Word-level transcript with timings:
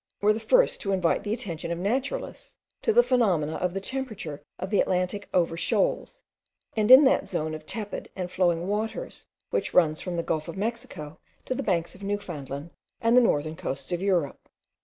were 0.19 0.33
the 0.33 0.39
first 0.39 0.81
to 0.81 0.91
invite 0.93 1.21
the 1.23 1.31
attention 1.31 1.71
of 1.71 1.77
naturalists 1.77 2.55
to 2.81 2.91
the 2.91 3.03
phenomena 3.03 3.53
of 3.57 3.75
the 3.75 3.79
temperature 3.79 4.41
of 4.57 4.71
the 4.71 4.81
Atlantic 4.81 5.29
over 5.31 5.55
shoals, 5.55 6.23
and 6.75 6.89
in 6.89 7.03
that 7.03 7.27
zone 7.27 7.53
of 7.53 7.67
tepid 7.67 8.09
and 8.15 8.31
flowing 8.31 8.67
waters 8.67 9.27
which 9.51 9.75
runs 9.75 10.01
from 10.01 10.17
the 10.17 10.23
gulf 10.23 10.47
of 10.47 10.57
Mexico 10.57 11.19
to 11.45 11.53
the 11.53 11.61
banks 11.61 11.93
of 11.93 12.01
Newfoundland 12.01 12.71
and 12.99 13.15
the 13.15 13.21
northern 13.21 13.55
coasts 13.55 13.91
of 13.91 14.01
Europe. 14.01 14.49